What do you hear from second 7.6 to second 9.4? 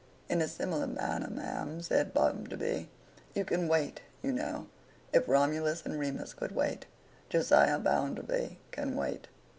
Bounderby can wait.